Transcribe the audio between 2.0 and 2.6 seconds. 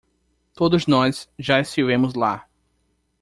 lá.